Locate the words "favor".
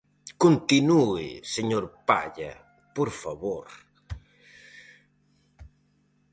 3.21-3.67